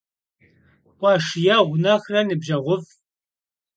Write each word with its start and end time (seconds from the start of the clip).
Къуэш 0.99 1.25
егъу 1.55 1.79
нэхърэ 1.83 2.21
ныбжьэгъуфӀ. 2.27 2.91